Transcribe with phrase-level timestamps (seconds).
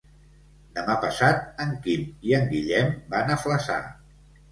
[0.77, 3.77] Demà passat en Quim i en Guillem van a Flaçà.